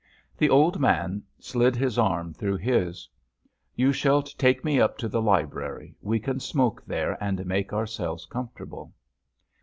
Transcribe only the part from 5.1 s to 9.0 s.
library. We can smoke there, and make ourselves comfortable."